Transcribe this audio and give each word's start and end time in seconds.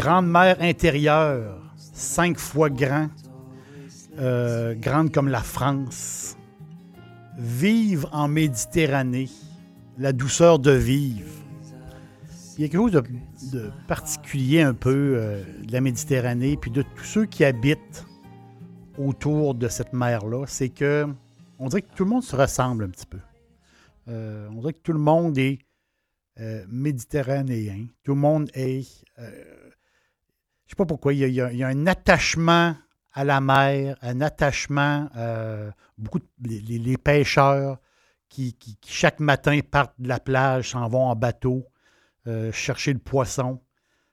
grande 0.00 0.30
mer 0.30 0.56
intérieure, 0.60 1.60
cinq 1.76 2.38
fois 2.38 2.70
grand, 2.70 3.10
euh, 4.18 4.74
grande 4.74 5.12
comme 5.12 5.28
la 5.28 5.42
France. 5.42 6.38
Vivre 7.36 8.08
en 8.12 8.26
Méditerranée, 8.26 9.28
la 9.98 10.14
douceur 10.14 10.58
de 10.58 10.70
vivre. 10.70 11.28
Il 12.56 12.62
y 12.62 12.64
a 12.64 12.68
quelque 12.68 12.80
chose 12.80 13.02
de, 13.52 13.70
particulier 13.88 14.62
un 14.62 14.72
peu 14.72 15.16
euh, 15.16 15.42
de 15.66 15.72
la 15.72 15.82
Méditerranée, 15.82 16.56
puis 16.56 16.70
de 16.70 16.80
tous 16.80 17.04
ceux 17.04 17.26
qui 17.26 17.44
habitent 17.44 18.06
autour 18.96 19.54
de 19.54 19.68
cette 19.68 19.92
mer-là, 19.92 20.46
c'est 20.46 20.70
que 20.70 21.06
on 21.58 21.68
dirait 21.68 21.82
que 21.82 21.94
tout 21.94 22.04
le 22.04 22.10
monde 22.10 22.22
se 22.22 22.36
ressemble 22.36 22.84
un 22.84 22.88
petit 22.88 23.06
peu. 23.06 23.20
Euh, 24.08 24.48
on 24.50 24.60
dirait 24.60 24.72
que 24.72 24.82
tout 24.82 24.94
le 24.94 24.98
monde 24.98 25.36
est 25.36 25.58
méditerranéen. 26.68 27.88
Tout 28.02 28.14
le 28.14 28.20
monde 28.20 28.50
est. 28.54 29.04
je 30.70 30.74
sais 30.74 30.76
pas 30.76 30.86
pourquoi, 30.86 31.12
il 31.12 31.18
y, 31.18 31.40
a, 31.40 31.66
un 31.66 31.86
attachement 31.88 32.76
à 33.12 33.24
la 33.24 33.40
mer, 33.40 33.96
un 34.02 34.20
attachement. 34.20 35.08
euh, 35.16 35.68
beaucoup 35.98 36.20
de 36.38 36.96
pêcheurs 36.96 37.78
qui, 38.28 38.56
chaque 38.86 39.18
matin 39.18 39.58
partent 39.68 40.00
de 40.00 40.06
la 40.06 40.20
plage, 40.20 40.70
s'en 40.70 40.88
vont 40.88 41.08
en 41.08 41.16
bateau 41.16 41.66
euh, 42.28 42.52
chercher 42.52 42.92
le 42.92 43.00
poisson. 43.00 43.60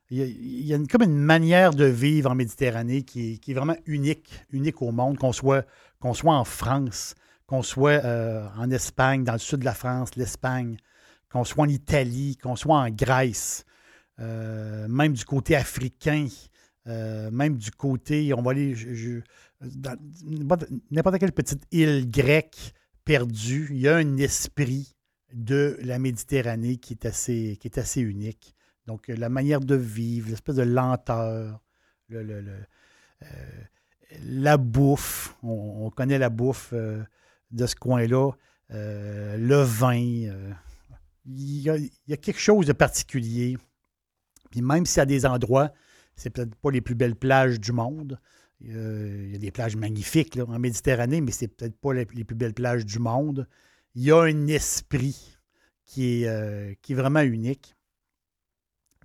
Il 0.10 0.66
y 0.66 0.74
a, 0.74 0.80
comme 0.90 1.04
une 1.04 1.20
manière 1.20 1.76
de 1.76 1.86
vivre 1.86 2.32
en 2.32 2.36
Méditerranée 2.36 3.04
qui 3.04 3.40
est, 3.48 3.54
vraiment 3.54 3.78
unique, 3.86 4.34
unique 4.50 4.82
au 4.82 4.92
monde, 4.92 5.20
qu'on 5.20 5.34
soit, 5.34 5.64
qu'on 6.00 6.16
soit 6.16 6.34
en 6.34 6.44
France, 6.44 7.14
qu'on 7.46 7.62
soit 7.62 8.04
euh, 8.04 8.48
en 8.58 8.72
Espagne, 8.72 9.24
dans 9.24 9.34
le 9.34 9.38
sud 9.38 9.60
de 9.60 9.66
la 9.66 9.76
France, 9.76 10.16
l'Espagne, 10.16 10.78
qu'on 11.32 11.44
soit 11.44 11.66
en 11.66 11.70
Italie, 11.70 12.36
qu'on 12.42 12.56
soit 12.56 12.80
en 12.80 12.90
Grèce, 12.90 13.64
euh, 14.20 14.88
même 14.88 15.14
du 15.14 15.26
côté 15.26 15.56
africain, 15.56 16.28
euh, 16.88 17.30
même 17.32 17.58
du 17.58 17.72
côté, 17.72 18.34
on 18.34 18.42
va 18.42 18.52
aller 18.52 18.74
n'importe- 20.92 21.20
quelle 21.20 21.32
petite 21.32 21.64
île 21.72 22.10
grecque 22.10 22.74
perdue, 23.04 23.68
il 23.72 23.80
y 23.80 23.88
a 23.88 23.98
un 23.98 24.18
esprit 24.18 24.96
de 25.34 25.78
la 25.82 26.00
Méditerranée 26.00 26.78
qui 26.78 26.94
est 26.94 27.06
assez, 27.06 27.58
qui 27.60 27.68
est 27.68 27.78
assez 27.78 28.02
unique. 28.02 28.56
Donc, 28.86 29.08
la 29.10 29.30
manière 29.30 29.60
de 29.60 29.76
vivre, 29.76 30.30
l'espèce 30.30 30.56
de 30.56 30.64
lenteur, 30.64 31.60
le- 32.08 32.24
le- 32.24 32.42
le, 32.42 32.56
euh, 33.24 33.62
la 34.24 34.58
bouffe, 34.58 35.36
on, 35.44 35.86
on 35.86 35.90
connaît 35.90 36.18
la 36.18 36.30
bouffe 36.30 36.74
de 36.74 37.66
ce 37.66 37.76
coin-là, 37.76 38.32
le 38.70 39.62
vin, 39.64 39.94
il 41.26 41.62
y 41.62 41.70
a 42.14 42.18
quelque 42.18 42.40
chose 42.40 42.66
de 42.68 42.74
particulier. 42.74 43.58
Puis 44.52 44.62
même 44.62 44.86
s'il 44.86 45.00
y 45.00 45.02
a 45.02 45.06
des 45.06 45.26
endroits, 45.26 45.72
c'est 46.16 46.30
peut-être 46.30 46.56
pas 46.56 46.72
les 46.72 46.82
plus 46.82 46.96
belles 46.96 47.16
plages 47.16 47.60
du 47.60 47.72
monde. 47.72 48.20
Euh, 48.66 49.24
il 49.26 49.32
y 49.32 49.36
a 49.36 49.40
des 49.40 49.52
plages 49.52 49.76
magnifiques 49.76 50.38
en 50.38 50.60
Méditerranée, 50.60 51.22
mais 51.22 51.32
c'est 51.32 51.48
peut-être 51.48 51.78
pas 51.80 51.94
les, 51.94 52.06
plus 52.06 52.36
belles 52.36 52.54
plages 52.54 52.86
du 52.86 53.00
monde. 53.00 53.48
Il 53.96 54.04
y 54.04 54.12
a 54.12 54.22
un 54.22 54.48
esprit 54.48 55.38
qui 55.86 56.24
est, 56.24 56.28
euh, 56.28 56.74
qui 56.82 56.94
est 56.94 56.96
vraiment 56.96 57.22
unique. 57.22 57.76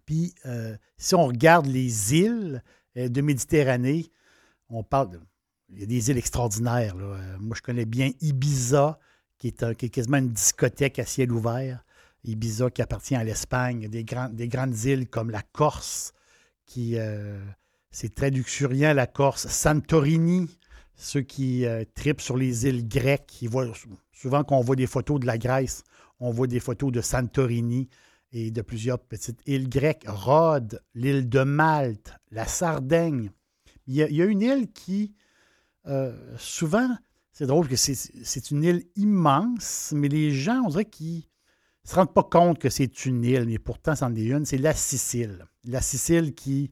Puis 0.06 0.34
euh, 0.46 0.76
si 0.96 1.14
on 1.14 1.26
regarde 1.26 1.66
les 1.66 2.14
îles 2.14 2.62
de 2.96 3.20
Méditerranée, 3.20 4.10
on 4.68 4.82
parle 4.82 5.10
de, 5.10 5.20
il 5.70 5.80
y 5.80 5.82
a 5.84 5.86
des 5.86 6.10
îles 6.10 6.18
extraordinaires. 6.18 6.96
moi, 7.40 7.56
je 7.56 7.62
connais 7.62 7.86
bien 7.86 8.10
Ibiza, 8.20 8.98
qui 9.38 9.48
est, 9.48 9.62
un- 9.62 9.74
qui 9.74 9.86
est 9.86 9.90
quasiment 9.90 10.18
une 10.18 10.30
discothèque 10.30 10.98
à 10.98 11.06
ciel 11.06 11.32
ouvert. 11.32 11.84
Ibiza 12.24 12.70
qui 12.70 12.82
appartient 12.82 13.14
à 13.14 13.24
l'Espagne. 13.24 13.88
Des, 13.88 14.04
grandes 14.04 14.84
îles 14.84 15.08
comme 15.08 15.30
la 15.30 15.42
Corse, 15.42 16.12
qui 16.66 16.96
euh, 16.96 17.38
c'est 17.90 18.14
très 18.14 18.30
luxuriant, 18.30 18.94
la 18.94 19.06
Corse. 19.06 19.48
Santorini, 19.48 20.48
ceux 20.94 21.22
qui 21.22 21.66
euh, 21.66 21.84
tripent 21.94 22.20
sur 22.20 22.36
les 22.36 22.66
îles 22.66 22.86
grecques, 22.86 23.42
ils 23.42 23.48
voient, 23.48 23.72
souvent 24.12 24.44
quand 24.44 24.56
on 24.56 24.62
voit 24.62 24.76
des 24.76 24.86
photos 24.86 25.20
de 25.20 25.26
la 25.26 25.38
Grèce, 25.38 25.84
on 26.20 26.30
voit 26.30 26.46
des 26.46 26.60
photos 26.60 26.92
de 26.92 27.00
Santorini 27.00 27.88
et 28.32 28.50
de 28.50 28.62
plusieurs 28.62 28.98
petites 28.98 29.40
îles 29.46 29.68
grecques. 29.68 30.04
Rhodes, 30.06 30.80
l'île 30.94 31.28
de 31.28 31.42
Malte, 31.42 32.14
la 32.30 32.46
Sardaigne. 32.46 33.30
Il 33.86 33.94
y 33.94 34.22
a, 34.22 34.24
une 34.24 34.42
île 34.42 34.70
qui, 34.72 35.12
euh, 35.86 36.16
souvent, 36.38 36.88
c'est 37.32 37.46
drôle 37.46 37.68
que 37.68 37.76
c'est 37.76 37.94
c'est 37.94 38.50
une 38.50 38.62
île 38.62 38.84
immense, 38.94 39.92
mais 39.94 40.08
les 40.08 40.30
gens, 40.30 40.62
on 40.64 40.68
dirait 40.68 40.84
qu'ils 40.84 41.24
ne 41.84 41.88
se 41.90 41.94
rendent 41.96 42.14
pas 42.14 42.22
compte 42.22 42.58
que 42.58 42.68
c'est 42.70 43.06
une 43.06 43.24
île, 43.24 43.44
mais 43.46 43.58
pourtant, 43.58 43.94
c'en 43.96 44.14
est 44.14 44.24
une. 44.24 44.44
C'est 44.44 44.58
la 44.58 44.74
Sicile. 44.74 45.46
La 45.64 45.80
Sicile 45.80 46.34
qui, 46.34 46.70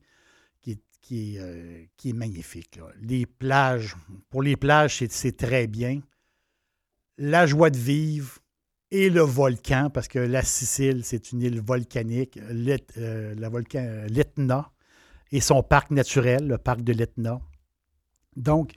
qui, 0.60 0.81
qui 1.00 1.38
euh, 1.38 1.84
qui 1.97 2.10
est 2.10 2.15
magnifique. 2.15 2.78
Les 3.00 3.26
plages, 3.26 3.97
pour 4.28 4.43
les 4.43 4.56
plages, 4.56 5.04
c'est- 5.09 5.37
très 5.37 5.66
bien. 5.66 6.00
La 7.19 7.47
joie 7.47 7.71
de 7.71 7.76
vivre 7.78 8.38
et 8.91 9.10
le 9.10 9.21
volcan, 9.21 9.91
parce 9.93 10.09
que 10.09 10.19
la 10.19 10.43
Sicile, 10.43 11.04
c'est 11.04 11.32
une 11.32 11.42
île 11.42 11.60
volcanique, 11.60 12.38
euh, 12.38 13.34
volcan 13.50 13.78
euh, 13.84 14.06
l'Etna 14.09 14.72
et 15.32 15.41
son 15.41 15.62
parc 15.62 15.91
naturel, 15.91 16.47
le 16.47 16.59
parc 16.59 16.82
de 16.82 16.92
l'Etna. 16.92 17.41
Donc, 18.37 18.72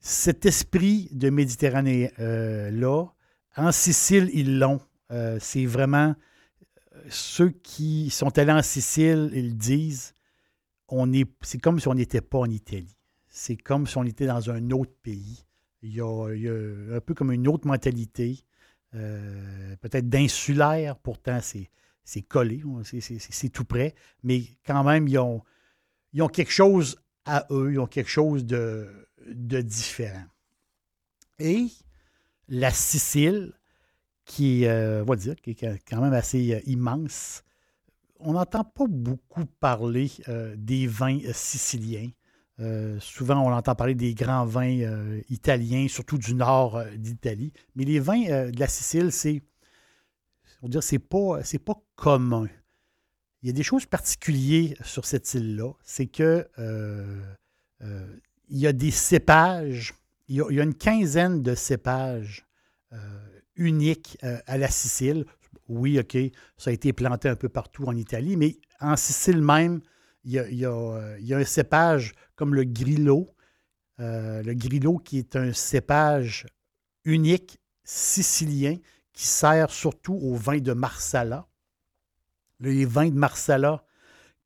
cet 0.00 0.44
esprit 0.46 1.08
de 1.12 1.30
Méditerranée-là, 1.30 3.04
en 3.56 3.72
Sicile, 3.72 4.30
ils 4.32 4.58
l'ont. 4.58 4.80
Euh, 5.12 5.38
c'est 5.40 5.66
vraiment 5.66 6.14
euh, 6.94 7.02
ceux 7.10 7.50
qui 7.50 8.10
sont 8.10 8.36
allés 8.38 8.52
en 8.52 8.62
Sicile, 8.62 9.30
ils 9.34 9.56
disent, 9.56 10.14
c'est 11.42 11.58
comme 11.58 11.80
si 11.80 11.88
on 11.88 11.94
n'était 11.94 12.20
pas 12.20 12.38
en 12.38 12.50
Italie. 12.50 12.96
C'est 13.28 13.56
comme 13.56 13.86
si 13.86 13.96
on 13.96 14.04
était 14.04 14.26
dans 14.26 14.50
un 14.50 14.70
autre 14.70 14.92
pays. 15.02 15.44
Il 15.82 15.94
y 15.94 16.00
a, 16.00 16.96
un 16.96 17.00
peu 17.00 17.14
comme 17.14 17.32
une 17.32 17.48
autre 17.48 17.66
mentalité, 17.66 18.38
euh, 18.94 19.74
peut-être 19.80 20.08
d'insulaire, 20.08 20.96
pourtant 20.96 21.40
c'est, 21.40 21.70
collé, 22.22 22.62
c'est, 22.84 23.00
c'est- 23.00 23.48
tout 23.48 23.64
près, 23.64 23.94
mais 24.22 24.44
quand 24.66 24.84
même, 24.84 25.08
ils 25.08 25.18
ont, 25.18 25.42
ils 26.12 26.26
quelque 26.28 26.52
chose 26.52 27.02
à 27.24 27.46
eux, 27.50 27.72
ils 27.72 27.78
ont 27.78 27.86
quelque 27.86 28.10
chose 28.10 28.44
de 28.44 29.60
différent. 29.62 30.24
Et 31.38 31.68
la 32.48 32.70
Sicile, 32.70 33.54
qui, 34.24 34.66
euh, 34.66 35.04
on 35.06 35.14
est 35.14 35.82
quand 35.88 36.00
même 36.00 36.12
assez 36.12 36.54
euh, 36.54 36.60
immense, 36.66 37.42
on 38.18 38.32
n'entend 38.34 38.64
pas 38.64 38.86
beaucoup 38.88 39.46
parler 39.58 40.10
euh, 40.28 40.54
des 40.56 40.86
vins 40.86 41.18
siciliens. 41.32 42.10
Souvent, 43.00 43.44
on 43.44 43.52
entend 43.52 43.74
parler 43.74 43.96
des 43.96 44.14
grands 44.14 44.44
vins 44.44 45.18
italiens, 45.28 45.88
surtout 45.88 46.16
du 46.16 46.32
nord 46.32 46.80
d'Italie. 46.96 47.52
Mais 47.74 47.82
les 47.82 47.98
vins 47.98 48.50
de 48.50 48.60
la 48.60 48.68
Sicile, 48.68 49.10
c'est, 49.10 49.42
pas, 51.00 51.42
c'est 51.42 51.58
pas 51.58 51.74
commun. 51.96 52.46
Il 53.42 53.48
y 53.48 53.50
a 53.50 53.52
des 53.52 53.64
choses 53.64 53.84
particulières 53.84 54.76
sur 54.84 55.06
cette 55.06 55.34
île-là. 55.34 55.72
C'est 55.82 56.06
que 56.06 56.48
il 57.80 58.58
y 58.58 58.68
a 58.68 58.72
des 58.72 58.92
cépages, 58.92 59.94
il 60.28 60.36
y 60.36 60.40
a, 60.40 60.62
une 60.62 60.74
quinzaine 60.74 61.42
de 61.42 61.56
cépages 61.56 62.46
uniques 63.66 64.18
euh, 64.24 64.38
à 64.46 64.58
la 64.58 64.68
Sicile. 64.68 65.24
Oui, 65.68 65.98
OK, 65.98 66.16
ça 66.56 66.70
a 66.70 66.72
été 66.72 66.92
planté 66.92 67.28
un 67.28 67.36
peu 67.36 67.48
partout 67.48 67.84
en 67.84 67.96
Italie, 67.96 68.36
mais 68.36 68.56
en 68.80 68.96
Sicile 68.96 69.42
même, 69.42 69.80
il 70.24 70.32
y 70.32 70.64
a, 70.64 71.36
un 71.36 71.44
cépage 71.44 72.14
comme 72.36 72.54
le 72.54 72.64
Grillo. 72.64 73.28
le 73.98 74.52
Grillo 74.54 74.98
qui 74.98 75.18
est 75.18 75.34
un 75.36 75.52
cépage 75.52 76.46
unique 77.04 77.58
sicilien 77.84 78.76
qui 79.12 79.26
sert 79.26 79.70
surtout 79.70 80.14
au 80.14 80.34
vin 80.34 80.58
de 80.58 80.72
Marsala. 80.72 81.46
Les 82.60 82.84
vins 82.84 83.08
de 83.08 83.18
Marsala, 83.18 83.84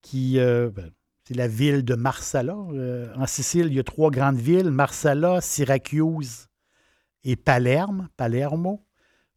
qui, 0.02 0.38
euh, 0.38 0.70
ben, 0.70 0.90
c'est 1.24 1.34
la 1.34 1.48
ville 1.48 1.84
de 1.84 1.94
Marsala. 1.94 2.56
Euh, 2.72 3.12
en 3.16 3.26
Sicile, 3.26 3.66
il 3.66 3.74
y 3.74 3.80
a 3.80 3.84
trois 3.84 4.10
grandes 4.10 4.38
villes, 4.38 4.70
Marsala, 4.70 5.40
Syracuse 5.40 6.48
et 7.24 7.36
Palerme, 7.36 8.08
Palermo. 8.16 8.85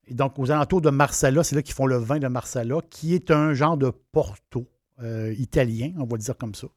Et 0.10 0.16
donc, 0.16 0.38
aux 0.40 0.50
alentours 0.50 0.82
de 0.82 0.90
Marsala, 0.90 1.44
c'est 1.44 1.56
là 1.56 1.62
qu'ils 1.62 1.76
font 1.76 1.86
le 1.86 1.98
vin 1.98 2.18
de 2.20 2.28
Marsala, 2.28 2.80
qui 2.90 3.14
est 3.14 3.30
un 3.32 3.54
genre 3.54 3.78
de 3.78 3.92
Porto 4.12 4.68
euh, 5.02 5.34
italien, 5.38 5.94
on 5.98 6.06
va 6.06 6.18
dire 6.18 6.36
comme 6.36 6.56
ça, 6.56 6.68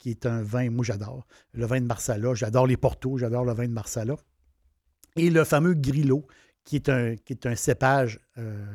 qui 0.00 0.10
est 0.10 0.26
un 0.26 0.42
vin, 0.42 0.68
moi 0.68 0.84
j'adore. 0.84 1.24
Le 1.52 1.64
vin 1.64 1.80
de 1.80 1.86
Marsala, 1.86 2.34
j'adore 2.34 2.66
les 2.66 2.76
Portos, 2.76 3.18
j'adore 3.18 3.44
le 3.44 3.54
vin 3.54 3.68
de 3.68 3.72
Marsala. 3.72 4.16
Et 5.14 5.30
le 5.30 5.44
fameux 5.44 5.74
Grillo, 5.74 6.26
qui 6.64 6.76
est 6.76 6.88
un, 6.88 7.16
qui 7.16 7.32
est 7.32 7.46
un 7.46 7.54
cépage, 7.54 8.18
euh, 8.38 8.66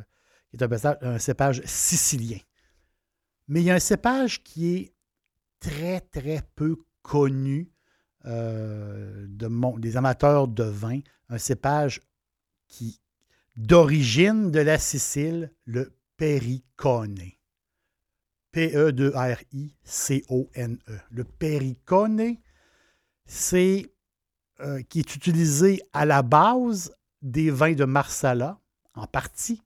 qui 0.50 0.64
est 0.64 1.04
un, 1.04 1.20
cépage 1.20 1.62
sicilien. 1.66 2.40
Mais 3.48 3.62
il 3.62 3.66
y 3.66 3.72
a 3.72 3.76
un 3.76 3.80
cépage 3.80 4.44
qui 4.44 4.76
est 4.76 4.94
très, 5.60 6.00
très 6.00 6.42
peu 6.56 6.78
connu 7.02 7.72
euh, 8.26 9.26
de 9.28 9.80
des 9.80 9.98
amateurs 9.98 10.48
de 10.48 10.64
vin, 10.64 11.00
un 11.30 11.38
cépage 11.38 12.02
qui 12.68 13.00
d'origine 13.58 14.52
de 14.52 14.60
la 14.60 14.78
Sicile, 14.78 15.52
le 15.66 15.92
Pericone. 16.16 17.32
P-E-D-R-I-C-O-N-E. 18.52 19.00
Le 21.12 21.24
Pericone, 21.24 22.38
c'est 23.26 23.92
euh, 24.62 24.82
qui 24.84 25.00
est 25.00 25.16
utilisé 25.16 25.82
à 25.94 26.06
la 26.06 26.22
base 26.22 26.96
des 27.22 27.50
vins 27.52 27.74
de 27.74 27.86
Marsala, 27.86 28.60
en 28.94 29.06
partie, 29.06 29.62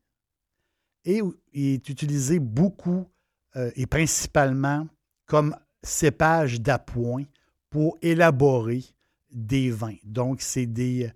et 1.05 1.21
est 1.53 1.88
utilisé 1.89 2.39
beaucoup 2.39 3.07
euh, 3.55 3.71
et 3.75 3.85
principalement 3.85 4.88
comme 5.25 5.55
cépage 5.83 6.61
d'appoint 6.61 7.23
pour 7.69 7.97
élaborer 8.01 8.83
des 9.31 9.71
vins. 9.71 9.95
Donc, 10.03 10.41
c'est 10.41 10.65
des, 10.65 11.11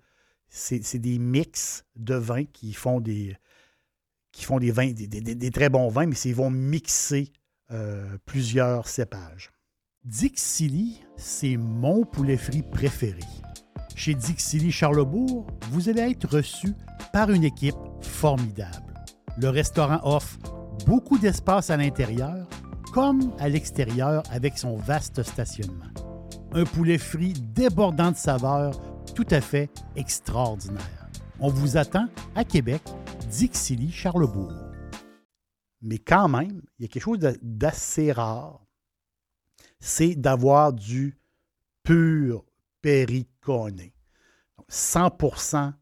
c'est, 0.56 0.98
des 0.98 1.18
mix 1.18 1.84
de 1.96 2.14
vins 2.14 2.44
qui 2.44 2.72
font 2.72 3.00
des, 3.00 3.36
qui 4.32 4.44
font 4.44 4.58
des 4.58 4.70
vins, 4.70 4.90
des, 4.90 5.50
très 5.50 5.68
bons 5.68 5.88
vins, 5.88 6.06
mais 6.06 6.16
ils 6.16 6.34
vont 6.34 6.50
mixer 6.50 7.30
euh, 7.70 8.16
plusieurs 8.24 8.88
cépages. 8.88 9.50
Dixili, 10.04 11.02
c'est 11.16 11.56
mon 11.56 12.04
poulet 12.04 12.36
frit 12.36 12.62
préféré. 12.62 13.20
Chez 13.94 14.14
Dixili 14.14 14.72
Charlebourg, 14.72 15.46
vous 15.70 15.88
allez 15.88 16.02
être 16.02 16.28
reçu 16.36 16.72
par 17.12 17.30
une 17.30 17.44
équipe 17.44 17.76
formidable. 18.00 18.94
Le 19.38 19.48
restaurant 19.48 20.00
offre 20.04 20.38
beaucoup 20.86 21.18
d'espace 21.18 21.70
à 21.70 21.76
l'intérieur 21.76 22.48
comme 22.92 23.32
à 23.38 23.48
l'extérieur 23.48 24.22
avec 24.30 24.56
son 24.56 24.76
vaste 24.76 25.22
stationnement. 25.22 25.84
Un 26.52 26.64
poulet 26.64 26.98
frit 26.98 27.34
débordant 27.34 28.12
de 28.12 28.16
saveurs 28.16 28.95
tout 29.16 29.26
à 29.30 29.40
fait 29.40 29.70
extraordinaire. 29.96 31.08
On 31.40 31.48
vous 31.48 31.78
attend 31.78 32.06
à 32.34 32.44
Québec, 32.44 32.82
Dixilly, 33.30 33.90
Charlebourg. 33.90 34.52
Mais 35.80 35.98
quand 35.98 36.28
même, 36.28 36.60
il 36.78 36.82
y 36.82 36.84
a 36.84 36.88
quelque 36.88 37.02
chose 37.02 37.38
d'assez 37.40 38.12
rare, 38.12 38.66
c'est 39.80 40.16
d'avoir 40.16 40.74
du 40.74 41.18
pur 41.82 42.44
Péricone. 42.82 43.80
100% 44.68 45.72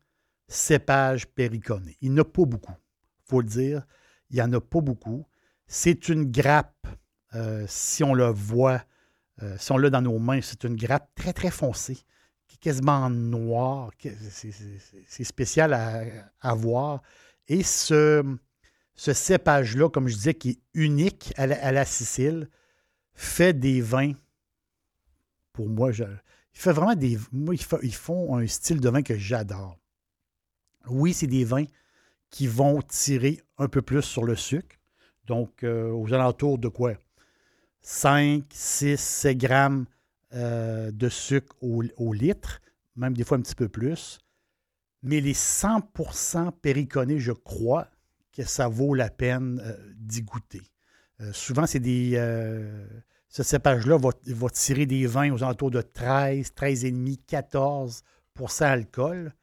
cépage 0.46 1.26
Péricone. 1.26 1.90
Il 2.00 2.12
n'y 2.12 2.20
en 2.20 2.22
a 2.22 2.24
pas 2.24 2.44
beaucoup, 2.44 2.72
il 2.72 3.30
faut 3.30 3.40
le 3.40 3.48
dire. 3.48 3.84
Il 4.30 4.36
n'y 4.36 4.42
en 4.42 4.52
a 4.52 4.60
pas 4.60 4.80
beaucoup. 4.80 5.26
C'est 5.66 6.08
une 6.08 6.30
grappe, 6.30 6.86
euh, 7.34 7.64
si 7.66 8.04
on 8.04 8.14
le 8.14 8.26
voit, 8.26 8.84
euh, 9.42 9.56
si 9.58 9.72
on 9.72 9.76
l'a 9.76 9.90
dans 9.90 10.02
nos 10.02 10.20
mains, 10.20 10.40
c'est 10.40 10.62
une 10.62 10.76
grappe 10.76 11.10
très, 11.16 11.32
très 11.32 11.50
foncée, 11.50 11.98
qui 12.46 12.56
est 12.56 12.60
quasiment 12.60 13.08
noire. 13.10 13.90
C'est 15.06 15.24
spécial 15.24 15.72
à, 16.40 16.54
voir. 16.54 17.02
Et 17.48 17.62
ce, 17.62 18.24
ce 18.94 19.12
cépage-là, 19.12 19.88
comme 19.88 20.08
je 20.08 20.14
disais, 20.14 20.34
qui 20.34 20.50
est 20.50 20.60
unique 20.74 21.32
à 21.36 21.46
la, 21.46 21.84
Sicile, 21.84 22.48
fait 23.14 23.52
des 23.52 23.80
vins, 23.80 24.12
pour 25.52 25.68
moi, 25.68 25.90
il 25.92 26.06
fait 26.52 26.72
vraiment 26.72 26.94
des. 26.94 27.18
Moi, 27.32 27.54
ils 27.82 27.94
font 27.94 28.36
un 28.36 28.46
style 28.46 28.80
de 28.80 28.88
vin 28.88 29.02
que 29.02 29.16
j'adore. 29.16 29.78
Oui, 30.88 31.12
c'est 31.12 31.26
des 31.26 31.44
vins 31.44 31.64
qui 32.30 32.46
vont 32.46 32.82
tirer 32.82 33.40
un 33.58 33.68
peu 33.68 33.80
plus 33.80 34.02
sur 34.02 34.24
le 34.24 34.36
sucre. 34.36 34.76
Donc, 35.26 35.62
euh, 35.62 35.90
aux 35.90 36.12
alentours 36.12 36.58
de 36.58 36.68
quoi? 36.68 36.94
5, 37.80 38.44
6, 38.50 38.98
7 38.98 39.38
grammes 39.38 39.86
euh, 40.34 40.90
de 40.90 41.08
sucre 41.08 41.56
au, 41.60 42.12
litre, 42.12 42.60
même 42.96 43.16
des 43.16 43.24
fois 43.24 43.38
un 43.38 43.40
petit 43.40 43.54
peu 43.54 43.68
plus. 43.68 44.18
Mais 45.02 45.20
les 45.20 45.34
100% 45.34 46.52
périconés, 46.60 47.18
je 47.18 47.32
crois 47.32 47.88
que 48.32 48.42
ça 48.42 48.68
vaut 48.68 48.94
la 48.94 49.10
peine 49.10 49.60
euh, 49.64 49.76
d'y 49.96 50.22
goûter. 50.22 50.62
souvent, 51.32 51.66
c'est 51.66 51.80
des 51.80 52.16
ce 53.34 53.42
cépage-là 53.42 53.98
va, 53.98 54.48
tirer 54.50 54.86
des 54.86 55.08
vins 55.08 55.32
aux 55.32 55.42
alentours 55.42 55.72
de 55.72 55.80
13, 55.80 56.52
13,5, 56.56 57.18
14% 58.38 58.60
d'alcool. 58.60 59.34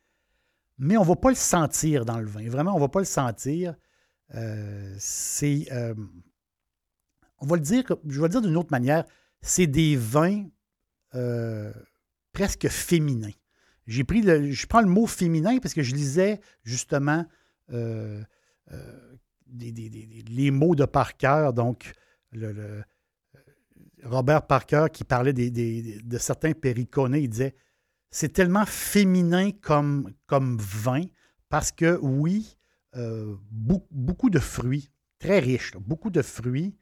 Mais 0.77 0.95
on 0.95 1.01
ne 1.01 1.07
va 1.07 1.17
pas 1.17 1.27
le 1.27 1.35
sentir 1.35 2.05
dans 2.05 2.17
le 2.17 2.25
vin. 2.25 2.47
Vraiment, 2.47 2.71
on 2.71 2.75
ne 2.75 2.79
va 2.79 2.87
pas 2.87 2.99
le 2.99 3.05
sentir. 3.05 3.75
Euh, 4.33 4.95
c'est. 4.97 5.67
Euh, 5.73 5.93
on 7.39 7.47
va 7.47 7.57
le 7.57 7.61
dire, 7.61 7.83
je 8.07 8.21
vais 8.21 8.27
le 8.27 8.31
dire 8.31 8.41
d'une 8.41 8.55
autre 8.55 8.71
manière, 8.71 9.03
c'est 9.41 9.67
des 9.67 9.97
vins 9.97 10.45
euh, 11.15 11.71
presque 12.33 12.67
féminins. 12.67 13.31
J'ai 13.87 14.03
pris 14.03 14.21
je 14.23 14.67
prends 14.67 14.81
le 14.81 14.87
mot 14.87 15.07
féminin 15.07 15.57
parce 15.59 15.73
que 15.73 15.83
je 15.83 15.93
lisais 15.93 16.39
justement 16.63 17.25
les 17.69 18.25
mots 20.51 20.75
de 20.75 20.85
par 20.85 21.17
cœur, 21.17 21.53
donc 21.53 21.93
Robert 24.03 24.45
Parker 24.47 24.85
qui 24.93 25.03
parlait 25.03 25.33
de 25.33 26.17
certains 26.17 26.53
périconés, 26.53 27.21
il 27.21 27.29
disait 27.29 27.55
c'est 28.11 28.33
tellement 28.33 28.65
féminin 28.65 29.51
comme, 29.51 30.13
comme 30.27 30.57
vin 30.59 31.05
parce 31.49 31.71
que 31.71 31.97
oui, 32.01 32.57
euh, 32.95 33.35
beaucoup, 33.49 34.29
de 34.29 34.39
fruits, 34.39 34.89
très 35.19 35.39
riches, 35.39 35.73
beaucoup 35.77 36.09
de 36.09 36.21
fruits, 36.21 36.75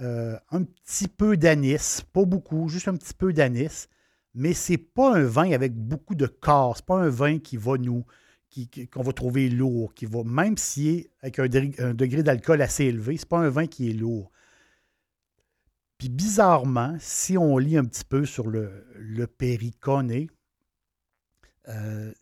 euh, 0.00 0.36
un 0.50 0.64
petit 0.64 1.08
peu 1.08 1.36
d'anis, 1.36 2.02
pas 2.12 2.24
beaucoup, 2.24 2.68
juste 2.68 2.88
un 2.88 2.96
petit 2.96 3.14
peu 3.14 3.32
d'anis, 3.32 3.88
mais 4.34 4.52
c'est 4.52 4.78
pas 4.78 5.14
un 5.14 5.24
vin 5.24 5.52
avec 5.52 5.74
beaucoup 5.74 6.14
de 6.14 6.26
corps, 6.26 6.76
c'est 6.76 6.86
pas 6.86 6.98
un 6.98 7.08
vin 7.08 7.38
qui 7.38 7.56
va 7.56 7.76
nous 7.76 8.04
qu'on 8.92 9.02
va 9.02 9.12
trouver 9.12 9.48
lourd, 9.48 9.94
qui 9.94 10.06
va, 10.06 10.22
même 10.24 10.54
est 10.76 11.10
avec 11.22 11.38
un, 11.40 11.48
un 11.84 11.94
degré 11.94 12.22
d'alcool 12.22 12.62
assez 12.62 12.84
élevé, 12.84 13.16
c'est 13.16 13.28
pas 13.28 13.38
un 13.38 13.48
vin 13.48 13.66
qui 13.66 13.90
est 13.90 13.94
lourd. 13.94 14.30
Puis 15.98 16.08
bizarrement, 16.08 16.96
si 17.00 17.38
on 17.38 17.58
lit 17.58 17.76
un 17.76 17.84
petit 17.84 18.04
peu 18.04 18.24
sur 18.24 18.48
le, 18.48 18.86
le 18.96 19.26
péricone, 19.26 20.26
euh, 21.68 22.12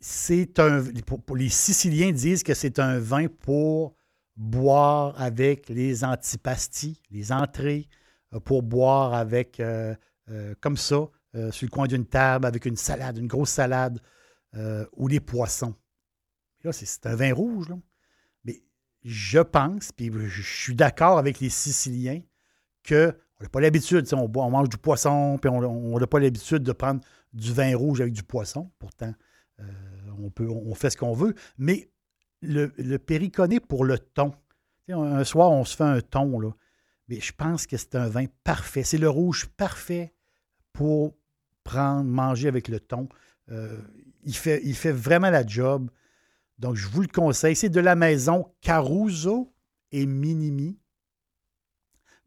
c'est 0.00 0.58
un. 0.58 0.84
Pour, 1.06 1.36
les 1.36 1.48
Siciliens 1.48 2.12
disent 2.12 2.42
que 2.42 2.54
c'est 2.54 2.78
un 2.78 2.98
vin 2.98 3.28
pour 3.28 3.94
boire 4.38 5.20
avec 5.20 5.68
les 5.68 6.04
antipasties, 6.04 7.02
les 7.10 7.32
entrées, 7.32 7.88
euh, 8.32 8.40
pour 8.40 8.62
boire 8.62 9.12
avec, 9.12 9.60
euh, 9.60 9.94
comme 10.60 10.76
ça, 10.76 11.08
sur 11.50 11.66
le 11.66 11.70
coin 11.70 11.86
d'une 11.86 12.06
table, 12.06 12.46
avec 12.46 12.64
une 12.64 12.76
salade, 12.76 13.16
une 13.18 13.28
grosse 13.28 13.50
salade, 13.50 14.00
ou 14.96 15.08
les 15.08 15.20
poissons. 15.20 15.74
Là, 16.64 16.72
c'est 16.72 17.06
un 17.06 17.14
vin 17.14 17.32
rouge, 17.32 17.68
là. 17.68 17.78
Mais 18.44 18.62
je 19.04 19.38
pense, 19.38 19.92
puis 19.92 20.10
je 20.12 20.42
suis 20.42 20.74
d'accord 20.74 21.16
avec 21.18 21.38
les 21.38 21.48
Siciliens, 21.48 22.20
qu'on 22.86 23.12
n'a 23.40 23.48
pas 23.50 23.60
l'habitude, 23.60 24.06
on, 24.12 24.30
on, 24.34 24.50
mange 24.50 24.68
du 24.68 24.78
poisson, 24.78 25.38
puis 25.40 25.48
on 25.48 25.98
n'a 25.98 26.06
pas 26.06 26.18
l'habitude 26.18 26.62
de 26.62 26.72
prendre 26.72 27.00
du 27.32 27.52
vin 27.52 27.76
rouge 27.76 28.00
avec 28.00 28.12
du 28.12 28.22
poisson. 28.22 28.70
Pourtant, 28.78 29.14
euh, 29.60 29.64
on, 30.18 30.30
peut, 30.30 30.48
on 30.48 30.74
fait 30.74 30.90
ce 30.90 30.96
qu'on 30.96 31.12
veut. 31.12 31.34
Mais 31.56 31.90
le, 32.42 32.72
le 32.76 33.60
pour 33.60 33.84
le 33.84 33.98
thon, 33.98 34.32
un 34.88 35.24
soir, 35.24 35.50
on 35.50 35.64
se 35.64 35.76
fait 35.76 35.84
un 35.84 36.00
thon. 36.00 36.54
Mais 37.08 37.20
je 37.20 37.32
pense 37.32 37.66
que 37.66 37.76
c'est 37.76 37.94
un 37.94 38.08
vin 38.08 38.26
parfait. 38.44 38.82
C'est 38.82 38.98
le 38.98 39.08
rouge 39.08 39.46
parfait 39.56 40.14
pour 40.72 41.16
prendre, 41.64 42.04
manger 42.04 42.48
avec 42.48 42.68
le 42.68 42.80
thon. 42.80 43.08
Euh, 43.50 43.80
il, 44.24 44.34
fait, 44.34 44.60
il 44.64 44.74
fait 44.74 44.92
vraiment 44.92 45.30
la 45.30 45.46
job. 45.46 45.90
Donc, 46.58 46.76
je 46.76 46.88
vous 46.88 47.02
le 47.02 47.08
conseille. 47.08 47.56
C'est 47.56 47.68
de 47.68 47.80
la 47.80 47.94
maison 47.94 48.52
Caruso 48.60 49.52
et 49.92 50.06
Minimi. 50.06 50.78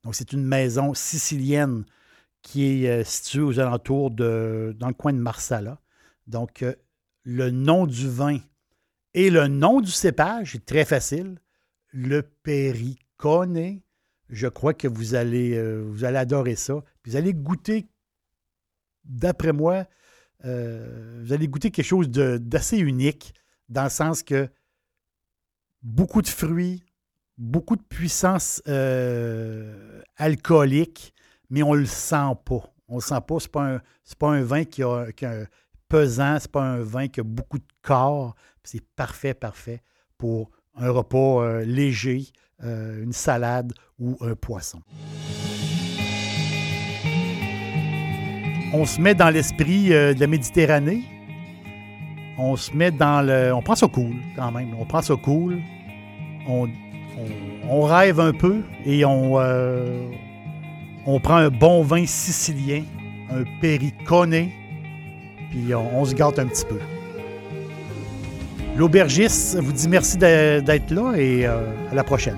Donc, 0.03 0.15
c'est 0.15 0.34
une 0.34 0.46
maison 0.46 0.94
sicilienne 0.94 1.86
qui 2.41 2.86
est 2.86 2.89
euh, 2.89 3.03
située 3.03 3.41
aux 3.41 3.60
alentours 3.60 4.10
de, 4.10 4.75
dans 4.80 4.88
le 4.88 4.96
coin 4.96 5.13
de 5.13 5.20
Marsala. 5.20 5.80
Donc, 6.25 6.63
euh, 6.63 6.74
le 7.24 7.51
nom 7.51 7.86
du 7.86 8.10
vin 8.10 8.39
et 9.13 9.30
le 9.30 9.48
nom 9.48 9.82
du 9.82 9.91
cépage 9.91 10.56
est 10.56 10.65
très 10.65 10.86
facile. 10.86 11.39
Le 11.91 12.22
Pericone. 12.22 13.82
Je 14.30 14.48
crois 14.48 14.74
que 14.74 14.88
vous 14.88 15.15
allez, 15.15 15.56
euh, 15.56 15.84
vous 15.86 16.06
allez 16.06 16.18
adorer 16.18 16.56
ça. 16.56 16.82
vous 17.06 17.15
allez 17.18 17.34
goûter, 17.34 17.88
d'après 19.03 19.51
moi, 19.51 19.86
vous 20.44 21.34
allez 21.34 21.48
goûter 21.48 21.70
quelque 21.70 21.86
chose 21.86 22.10
d'assez 22.10 22.80
unique, 22.80 23.36
dans 23.70 23.84
le 23.84 23.89
sens 23.89 24.24
que 24.24 24.50
beaucoup 25.84 26.22
de 26.22 26.27
fruits, 26.27 26.84
beaucoup 27.38 27.75
de 27.75 27.82
puissance 27.82 28.62
euh, 28.68 30.01
alcoolique, 30.18 31.13
mais 31.50 31.63
on 31.63 31.74
ne 31.74 31.80
le 31.80 31.86
sent 31.86 32.36
pas. 32.46 32.74
On 32.88 32.96
ne 32.96 32.98
le 32.98 33.01
sent 33.01 33.22
pas. 33.27 33.39
Ce 33.39 33.48
n'est 33.48 33.51
pas, 33.51 33.75
un, 33.75 33.82
pas 34.20 34.30
un 34.30 34.44
vin 34.44 34.63
qui 34.63 34.84
a, 34.84 35.12
qui 35.12 35.25
a 35.25 35.46
pesant, 35.92 36.40
ce 36.40 36.46
n'est 36.46 36.52
pas 36.52 36.64
un 36.64 36.80
vin 36.80 37.08
qui 37.10 37.20
a 37.20 37.24
beaucoup 37.24 37.58
de 37.58 37.68
corps. 37.82 38.34
C'est 38.64 38.84
parfait, 38.96 39.34
parfait 39.34 39.82
pour 40.18 40.50
un 40.76 40.90
repas 40.90 41.44
euh, 41.44 41.66
léger, 41.66 42.28
euh, 42.64 43.04
une 43.04 43.12
salade 43.12 43.74
ou 44.00 44.18
un 44.22 44.36
poisson. 44.36 44.80
On 48.74 48.86
se 48.86 49.02
met 49.02 49.14
dans 49.14 49.30
l'esprit 49.30 49.90
de 49.90 50.18
la 50.18 50.28
Méditerranée. 50.28 51.04
On 52.38 52.56
se 52.56 52.72
met 52.74 52.92
dans 52.92 53.22
le. 53.22 53.54
On 53.54 53.62
prend 53.62 53.76
ça 53.76 53.88
cool 53.88 54.16
quand 54.38 54.52
même. 54.54 54.74
On 54.80 54.86
prend 54.86 55.02
ça 55.02 55.16
cool. 55.18 55.62
On 56.48 57.82
rêve 57.82 58.20
un 58.20 58.34
peu 58.34 58.62
et 58.86 59.06
on, 59.06 59.40
euh, 59.40 60.10
on 61.06 61.20
prend 61.20 61.36
un 61.36 61.50
bon 61.50 61.84
vin 61.84 62.06
sicilien, 62.06 62.84
un 63.30 63.44
Pericone, 63.60 64.50
puis 65.51 65.75
on, 65.75 66.03
se 66.05 66.15
gâte 66.15 66.39
un 66.39 66.48
petit 66.48 66.65
peu. 66.65 66.79
L'aubergiste 68.75 69.58
vous 69.60 69.74
dit 69.74 69.88
merci 69.88 70.17
d'être 70.17 70.89
là 70.91 71.13
et 71.15 71.46
euh, 71.46 71.60
à 71.91 71.96
la 71.96 72.03
prochaine. 72.03 72.38